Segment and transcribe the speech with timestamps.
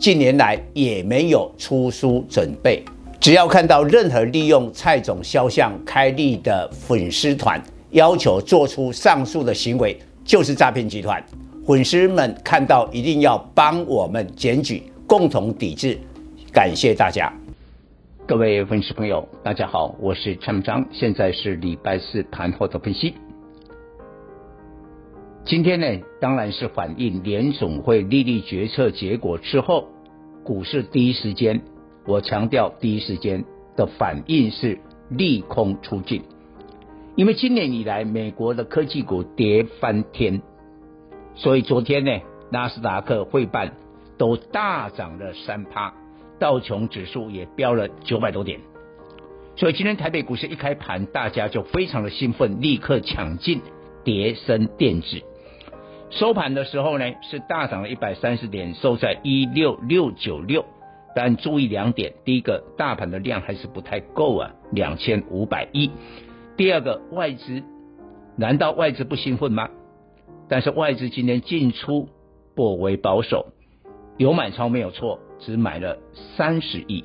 [0.00, 2.82] 近年来也没有出书准备。
[3.20, 11.22] 只要看到任何利用蔡总肖像开立的粉丝团，要求做出上述的行为，就是诈骗集团。
[11.66, 15.98] 粉丝们看到一定要帮我们检举，共同抵制。
[16.50, 17.30] 感谢大家。
[18.26, 23.12] 各位粉丝朋友，大家好，我是陈章，现在是礼拜四盘后的分析。
[25.46, 25.86] 今天呢，
[26.20, 29.88] 当然是反映联总会利率决策结果之后，
[30.44, 31.62] 股市第一时间，
[32.06, 33.44] 我强调第一时间
[33.76, 36.22] 的反应是利空出尽，
[37.16, 40.42] 因为今年以来美国的科技股跌翻天，
[41.34, 43.76] 所以昨天呢，纳斯达克、费半
[44.16, 45.94] 都大涨了三趴。
[46.38, 48.60] 道琼指数也飙了九百多点，
[49.56, 53.60] 所以今天台北股市一开盘，大家就非常的兴奋，立刻抢进
[54.04, 55.20] 叠升电子。
[56.10, 60.64] 收盘的时候呢，是大涨了一百三十点，收在一六六九六。
[61.14, 65.90] 但注意两点：第一个，大盘的量还是不太够啊，两千五百亿；
[66.56, 67.62] 第二个，外资
[68.36, 69.70] 难道外资不兴奋吗？
[70.48, 72.08] 但是外资今天进出
[72.54, 73.46] 颇为保守，
[74.18, 75.20] 有买超没有错。
[75.42, 75.96] 只买了
[76.36, 77.02] 三十亿，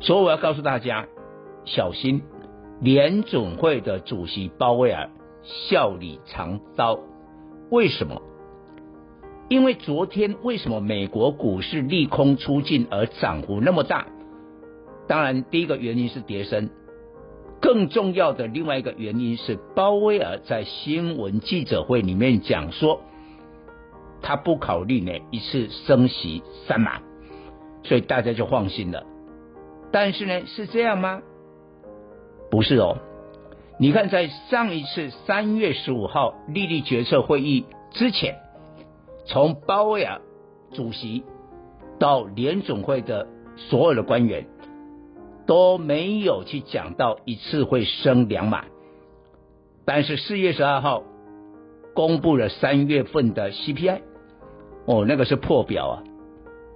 [0.00, 1.06] 所以我要告诉大家，
[1.64, 2.20] 小心
[2.82, 5.08] 联总会的主席鲍威尔
[5.42, 6.98] 笑里藏刀。
[7.72, 8.20] 为什么？
[9.48, 14.06] 因为昨天为什么美国股市利空出尽而涨幅那么大？
[15.08, 16.68] 当然，第一个原因是跌升，
[17.62, 23.00] 更重要的另外一个原因是鲍威尔在新闻记者会里面讲说。
[24.20, 27.00] 他不考虑呢一次升息三码，
[27.82, 29.04] 所以大家就放心了。
[29.90, 31.22] 但是呢，是这样吗？
[32.50, 32.98] 不是哦。
[33.82, 38.36] 你看，在上一次三月十五号利率决策会议之前，
[39.26, 40.20] 从鲍威尔
[40.72, 41.24] 主席
[41.98, 43.26] 到联总会的
[43.56, 44.46] 所有的官员
[45.48, 48.66] 都没有去讲到一次会升两码。
[49.84, 51.02] 但是四月十二号
[51.92, 54.02] 公布了三月份的 CPI。
[54.86, 56.04] 哦，那个是破表啊，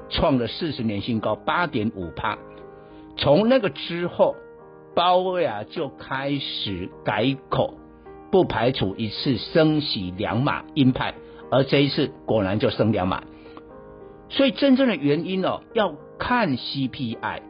[0.09, 2.37] 创了四十年新高，八点五趴。
[3.17, 4.35] 从那个之后，
[4.97, 7.75] 鲍威尔就开始改口，
[8.31, 11.13] 不排除一次升息两码鹰派，
[11.51, 13.23] 而这一次果然就升两码。
[14.31, 17.43] 所以真正的原因哦，要看 CPI。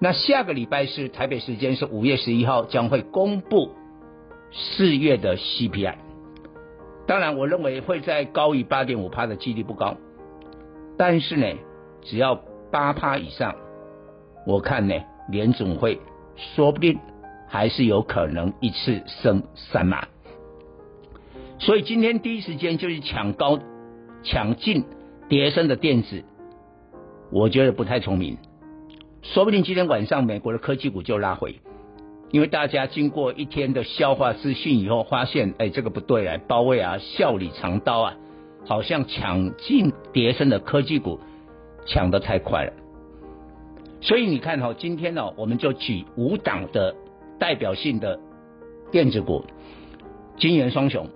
[0.00, 3.70] 那下个礼拜是台北时间是五月十一号将会公布
[4.52, 5.94] 四月的 CPI。
[7.06, 9.96] 当然，我认为会在高于八点五趴的几率不高，
[10.98, 11.46] 但是呢，
[12.02, 12.38] 只要
[12.70, 13.54] 八趴以上，
[14.46, 14.94] 我看呢，
[15.30, 15.98] 联总会
[16.36, 16.98] 说不定
[17.48, 20.06] 还是有可能一次升三码。
[21.58, 23.58] 所以今天第一时间就是抢高、
[24.22, 24.84] 抢进
[25.28, 26.22] 跌升的电子，
[27.32, 28.36] 我觉得不太聪明，
[29.22, 31.60] 说不定今天晚上美国的科技股就拉回。
[32.32, 38.16] 因为大家经过一天的消化资讯以后，发现哎，这个不对啊，鲍威尔笑里藏刀啊，
[38.66, 41.20] 好像抢进跌升的科技股
[41.86, 42.72] 抢得太快了。
[44.00, 46.94] 所以你看哈，今天呢，我们就举五档的
[47.38, 48.20] 代表性的
[48.90, 49.44] 电子股，
[50.38, 51.08] 金圆双雄，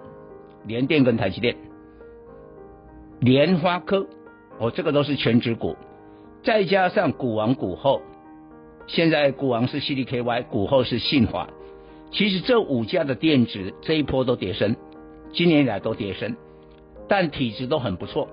[0.64, 1.56] 联电跟台积电，
[3.20, 4.06] 联发科，
[4.58, 5.76] 哦，这个都是全值股，
[6.42, 8.02] 再加上股王股后。
[8.86, 11.48] 现在股王是 CDKY，股后是信华。
[12.10, 14.74] 其实这五家的电子这一波都跌深，
[15.32, 16.36] 今年以来都跌深，
[17.08, 18.28] 但体质都很不错。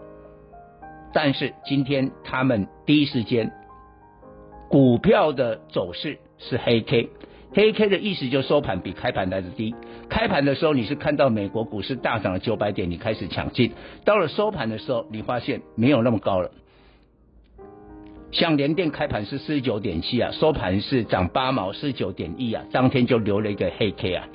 [1.13, 3.51] 但是今天他们第一时间
[4.69, 7.09] 股票的走势是黑 K，
[7.53, 9.73] 黑 K 的意思就收盘比开盘来的低。
[10.09, 13.71] 开盘的时候你是看到美国股市大涨了九百点，你开始抢进；
[14.05, 16.51] 到了收盘的时候，你发现没有那么高了。
[18.31, 24.27] 像联电开盘是四十九点七啊，收盘是涨八毛四十九点一啊，当天就留了一个黑 K 啊。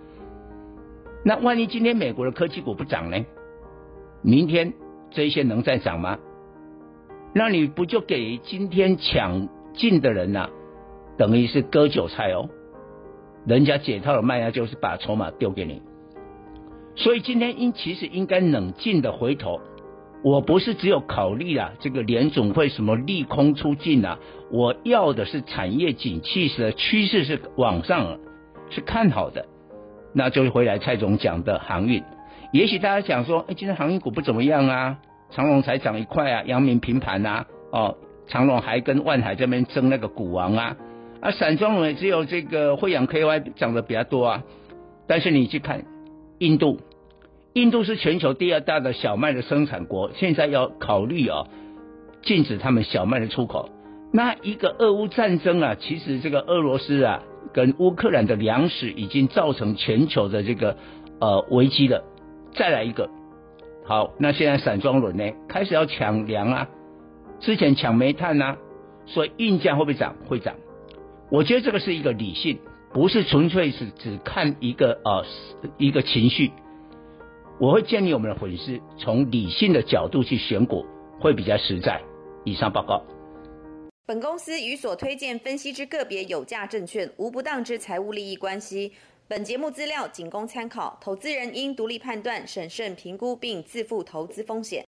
[1.24, 3.24] 那万一今天美国的科技股不涨呢？
[4.22, 4.72] 明天
[5.10, 6.18] 这些能再涨吗？
[7.34, 10.50] 那你不就给今天抢进的人呐、啊，
[11.16, 12.48] 等于是割韭菜哦。
[13.46, 15.82] 人家解套的卖家就是把筹码丢给你，
[16.94, 19.60] 所以今天应其实应该冷静的回头
[20.22, 24.20] 我不是只有考虑啊，这个联总会什么利空出尽啊，
[24.52, 28.20] 我要的是产业景气的趋势是往上，
[28.70, 29.46] 是看好的。
[30.14, 32.04] 那就是回来蔡总讲的航运，
[32.52, 34.98] 也许大家讲说，哎，今天航运股不怎么样啊，
[35.30, 37.96] 长荣才涨一块啊，阳明平盘啊，哦，
[38.26, 40.76] 长荣还跟万海这边争那个股王啊，
[41.20, 44.42] 啊，散装也只有这个惠阳 KY 涨得比较多啊，
[45.06, 45.84] 但是你去看
[46.38, 46.80] 印度。
[47.54, 51.44] 印度是全球第二大的小麦的生产国，现在要考虑啊，
[52.22, 53.68] 禁止他们小麦的出口。
[54.10, 57.22] 那一个俄乌战争啊，其实这个俄罗斯啊
[57.52, 60.78] 跟乌克兰的粮食已经造成全球的这个
[61.20, 62.02] 呃危机了。
[62.54, 63.10] 再来一个，
[63.84, 66.68] 好，那现在散装轮呢开始要抢粮啊，
[67.42, 68.56] 之前抢煤炭啊，
[69.04, 70.16] 所以运价会不会涨？
[70.28, 70.54] 会涨。
[71.28, 72.60] 我觉得这个是一个理性，
[72.94, 75.24] 不是纯粹是只看一个呃
[75.76, 76.52] 一个情绪。
[77.58, 80.86] 我会建议我们的粉丝从理性的角度去选股，
[81.20, 82.00] 会比较实在。
[82.44, 83.02] 以上报告。
[84.06, 88.92] 本公司与所推荐分析之个别有价证券无不当之财务利益关系。
[89.26, 94.80] 本节目资料仅供参考，投资人应独立判断、审慎评估并自负投资风险。